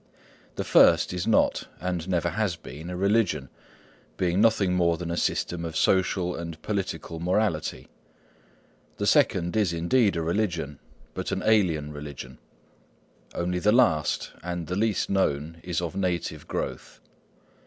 [0.55, 3.49] The first is not, and never has been, a religion,
[4.17, 7.87] being nothing more than a system of social and political morality;
[8.97, 10.79] the second is indeed a religion,
[11.13, 12.39] but an alien religion;
[13.35, 16.99] only the last, and the least known, is of native growth.